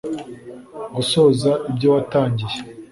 gusoza 0.95 1.51
ibyo 1.71 1.87
watangiye 1.95 2.57